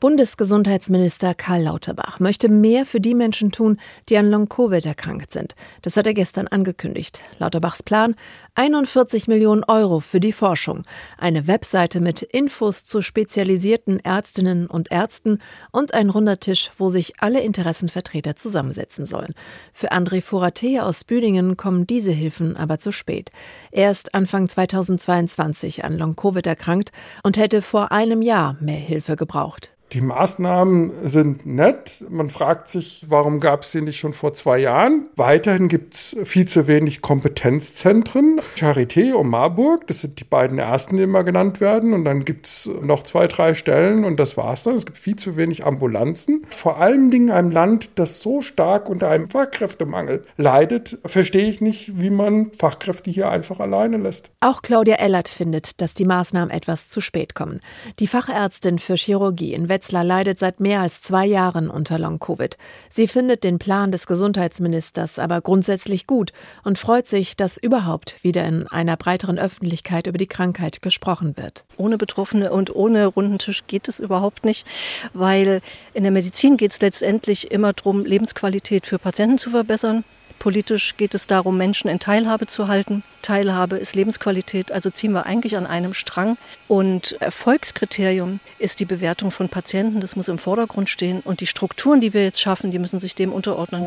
Bundesgesundheitsminister 0.00 1.34
Karl 1.34 1.62
Lauterbach 1.62 2.20
möchte 2.20 2.48
mehr 2.48 2.86
für 2.86 3.00
die 3.00 3.14
Menschen 3.14 3.52
tun, 3.52 3.78
die 4.08 4.16
an 4.16 4.30
Long-Covid 4.30 4.84
erkrankt 4.86 5.32
sind. 5.32 5.54
Das 5.82 5.96
hat 5.96 6.06
er 6.06 6.14
gestern 6.14 6.46
angekündigt. 6.48 7.20
Lauterbachs 7.38 7.82
Plan 7.82 8.14
41 8.56 9.26
Millionen 9.26 9.64
Euro 9.64 10.00
für 10.00 10.20
die 10.20 10.32
Forschung, 10.32 10.82
eine 11.18 11.46
Webseite 11.46 12.00
mit 12.00 12.22
Infos 12.22 12.84
zu 12.84 13.02
spezialisierten 13.02 13.98
Ärztinnen 13.98 14.66
und 14.66 14.92
Ärzten 14.92 15.40
und 15.72 15.92
ein 15.92 16.10
runder 16.10 16.38
Tisch, 16.38 16.70
wo 16.78 16.88
sich 16.88 17.14
alle 17.20 17.40
Interessenvertreter 17.40 18.36
zusammensetzen 18.36 19.06
sollen. 19.06 19.34
Für 19.72 19.92
André 19.92 20.22
Foraté 20.22 20.80
aus 20.80 21.04
Büdingen 21.04 21.56
kommen 21.56 21.86
diese 21.86 22.12
Hilfen 22.12 22.56
aber 22.56 22.78
zu 22.78 22.92
spät. 22.92 23.30
Er 23.72 23.90
ist 23.90 24.14
Anfang 24.14 24.48
2022 24.48 25.84
an 25.84 25.98
Long-Covid 25.98 26.46
erkrankt 26.46 26.92
und 27.22 27.36
hätte 27.36 27.60
vor 27.60 27.90
einem 27.90 28.22
Jahr 28.22 28.56
mehr 28.60 28.76
Hilfe 28.76 29.16
gebraucht. 29.16 29.74
Die 29.94 30.00
Maßnahmen 30.00 31.06
sind 31.06 31.46
nett. 31.46 32.04
Man 32.10 32.28
fragt 32.28 32.66
sich, 32.66 33.04
warum 33.06 33.38
gab 33.38 33.62
es 33.62 33.70
die 33.70 33.80
nicht 33.80 33.96
schon 33.96 34.12
vor 34.12 34.34
zwei 34.34 34.58
Jahren? 34.58 35.06
Weiterhin 35.14 35.68
gibt 35.68 35.94
es 35.94 36.16
viel 36.24 36.48
zu 36.48 36.66
wenig 36.66 37.00
Kompetenzzentren. 37.00 38.40
Charité 38.58 39.12
und 39.12 39.28
Marburg, 39.28 39.86
das 39.86 40.00
sind 40.00 40.18
die 40.18 40.24
beiden 40.24 40.58
ersten, 40.58 40.96
die 40.96 41.04
immer 41.04 41.22
genannt 41.22 41.60
werden. 41.60 41.92
Und 41.92 42.04
dann 42.04 42.24
gibt 42.24 42.46
es 42.46 42.68
noch 42.82 43.04
zwei, 43.04 43.28
drei 43.28 43.54
Stellen 43.54 44.04
und 44.04 44.18
das 44.18 44.36
war's 44.36 44.64
dann. 44.64 44.74
Es 44.74 44.84
gibt 44.84 44.98
viel 44.98 45.14
zu 45.14 45.36
wenig 45.36 45.64
Ambulanzen. 45.64 46.44
Vor 46.50 46.78
allen 46.78 47.12
Dingen 47.12 47.30
einem 47.30 47.52
Land, 47.52 47.90
das 47.94 48.20
so 48.20 48.42
stark 48.42 48.88
unter 48.88 49.10
einem 49.10 49.30
Fachkräftemangel 49.30 50.24
leidet, 50.36 50.98
verstehe 51.04 51.48
ich 51.48 51.60
nicht, 51.60 52.00
wie 52.00 52.10
man 52.10 52.50
Fachkräfte 52.50 53.12
hier 53.12 53.30
einfach 53.30 53.60
alleine 53.60 53.98
lässt. 53.98 54.32
Auch 54.40 54.62
Claudia 54.62 54.96
Ellert 54.96 55.28
findet, 55.28 55.80
dass 55.80 55.94
die 55.94 56.04
Maßnahmen 56.04 56.50
etwas 56.50 56.88
zu 56.88 57.00
spät 57.00 57.36
kommen. 57.36 57.60
Die 58.00 58.08
Fachärztin 58.08 58.80
für 58.80 58.96
Chirurgie 58.96 59.54
in 59.54 59.68
Wetzlar 59.68 59.83
Wetzlar 59.84 60.02
leidet 60.02 60.38
seit 60.38 60.60
mehr 60.60 60.80
als 60.80 61.02
zwei 61.02 61.26
Jahren 61.26 61.68
unter 61.68 61.98
Long-Covid. 61.98 62.56
Sie 62.88 63.06
findet 63.06 63.44
den 63.44 63.58
Plan 63.58 63.92
des 63.92 64.06
Gesundheitsministers 64.06 65.18
aber 65.18 65.42
grundsätzlich 65.42 66.06
gut 66.06 66.32
und 66.62 66.78
freut 66.78 67.06
sich, 67.06 67.36
dass 67.36 67.58
überhaupt 67.58 68.16
wieder 68.24 68.46
in 68.46 68.66
einer 68.66 68.96
breiteren 68.96 69.38
Öffentlichkeit 69.38 70.06
über 70.06 70.16
die 70.16 70.26
Krankheit 70.26 70.80
gesprochen 70.80 71.36
wird. 71.36 71.66
Ohne 71.76 71.98
Betroffene 71.98 72.50
und 72.50 72.74
ohne 72.74 73.04
runden 73.04 73.38
Tisch 73.38 73.64
geht 73.66 73.86
es 73.86 74.00
überhaupt 74.00 74.46
nicht, 74.46 74.66
weil 75.12 75.60
in 75.92 76.04
der 76.04 76.12
Medizin 76.12 76.56
geht 76.56 76.72
es 76.72 76.80
letztendlich 76.80 77.50
immer 77.50 77.74
darum, 77.74 78.06
Lebensqualität 78.06 78.86
für 78.86 78.98
Patienten 78.98 79.36
zu 79.36 79.50
verbessern. 79.50 80.02
Politisch 80.38 80.96
geht 80.96 81.14
es 81.14 81.26
darum, 81.26 81.56
Menschen 81.56 81.88
in 81.88 82.00
Teilhabe 82.00 82.46
zu 82.46 82.68
halten. 82.68 83.02
Teilhabe 83.22 83.76
ist 83.76 83.94
Lebensqualität, 83.94 84.72
also 84.72 84.90
ziehen 84.90 85.12
wir 85.12 85.26
eigentlich 85.26 85.56
an 85.56 85.66
einem 85.66 85.94
Strang. 85.94 86.36
Und 86.68 87.16
Erfolgskriterium 87.20 88.40
ist 88.58 88.80
die 88.80 88.84
Bewertung 88.84 89.30
von 89.30 89.48
Patienten, 89.48 90.00
das 90.00 90.16
muss 90.16 90.28
im 90.28 90.38
Vordergrund 90.38 90.90
stehen. 90.90 91.20
Und 91.20 91.40
die 91.40 91.46
Strukturen, 91.46 92.00
die 92.00 92.12
wir 92.12 92.24
jetzt 92.24 92.40
schaffen, 92.40 92.70
die 92.70 92.78
müssen 92.78 92.98
sich 92.98 93.14
dem 93.14 93.32
unterordnen. 93.32 93.86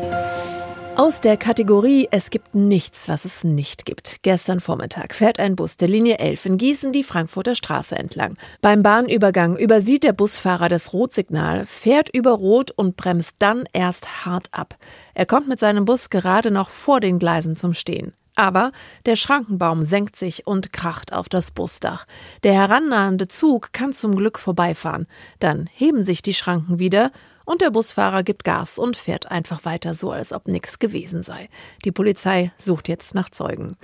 Aus 0.98 1.20
der 1.20 1.36
Kategorie 1.36 2.08
Es 2.10 2.28
gibt 2.28 2.56
nichts, 2.56 3.08
was 3.08 3.24
es 3.24 3.44
nicht 3.44 3.84
gibt. 3.84 4.16
Gestern 4.22 4.58
Vormittag 4.58 5.14
fährt 5.14 5.38
ein 5.38 5.54
Bus 5.54 5.76
der 5.76 5.86
Linie 5.86 6.18
11 6.18 6.46
in 6.46 6.58
Gießen 6.58 6.92
die 6.92 7.04
Frankfurter 7.04 7.54
Straße 7.54 7.94
entlang. 7.94 8.36
Beim 8.62 8.82
Bahnübergang 8.82 9.56
übersieht 9.56 10.02
der 10.02 10.12
Busfahrer 10.12 10.68
das 10.68 10.92
Rotsignal, 10.92 11.66
fährt 11.66 12.08
über 12.12 12.32
Rot 12.32 12.72
und 12.72 12.96
bremst 12.96 13.36
dann 13.38 13.68
erst 13.72 14.26
hart 14.26 14.48
ab. 14.50 14.76
Er 15.14 15.24
kommt 15.24 15.46
mit 15.46 15.60
seinem 15.60 15.84
Bus 15.84 16.10
gerade 16.10 16.50
noch 16.50 16.68
vor 16.68 16.98
den 16.98 17.20
Gleisen 17.20 17.54
zum 17.54 17.74
Stehen. 17.74 18.12
Aber 18.34 18.72
der 19.06 19.14
Schrankenbaum 19.14 19.82
senkt 19.82 20.16
sich 20.16 20.48
und 20.48 20.72
kracht 20.72 21.12
auf 21.12 21.28
das 21.28 21.52
Busdach. 21.52 22.06
Der 22.42 22.54
herannahende 22.54 23.28
Zug 23.28 23.72
kann 23.72 23.92
zum 23.92 24.16
Glück 24.16 24.40
vorbeifahren. 24.40 25.06
Dann 25.38 25.70
heben 25.72 26.04
sich 26.04 26.22
die 26.22 26.34
Schranken 26.34 26.80
wieder 26.80 27.12
und 27.48 27.62
der 27.62 27.70
Busfahrer 27.70 28.22
gibt 28.22 28.44
Gas 28.44 28.78
und 28.78 28.96
fährt 28.96 29.30
einfach 29.30 29.64
weiter 29.64 29.94
so, 29.94 30.12
als 30.12 30.34
ob 30.34 30.48
nichts 30.48 30.78
gewesen 30.78 31.22
sei. 31.22 31.48
Die 31.82 31.92
Polizei 31.92 32.52
sucht 32.58 32.88
jetzt 32.88 33.14
nach 33.14 33.30
Zeugen. 33.30 33.76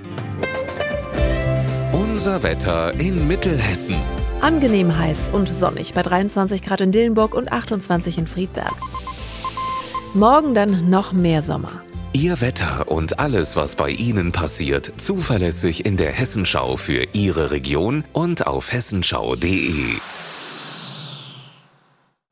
Unser 1.92 2.42
Wetter 2.42 2.92
in 3.00 3.26
Mittelhessen. 3.26 3.96
Angenehm 4.42 4.96
heiß 4.96 5.30
und 5.32 5.48
sonnig 5.48 5.94
bei 5.94 6.02
23 6.02 6.60
Grad 6.60 6.82
in 6.82 6.92
Dillenburg 6.92 7.34
und 7.34 7.50
28 7.50 8.18
in 8.18 8.26
Friedberg. 8.26 8.74
Morgen 10.12 10.54
dann 10.54 10.90
noch 10.90 11.12
mehr 11.12 11.42
Sommer. 11.42 11.82
Ihr 12.12 12.42
Wetter 12.42 12.88
und 12.88 13.18
alles, 13.18 13.56
was 13.56 13.76
bei 13.76 13.88
Ihnen 13.88 14.30
passiert, 14.30 14.92
zuverlässig 14.98 15.86
in 15.86 15.96
der 15.96 16.12
Hessenschau 16.12 16.76
für 16.76 17.06
Ihre 17.14 17.50
Region 17.50 18.04
und 18.12 18.46
auf 18.46 18.72
hessenschau.de. 18.72 19.96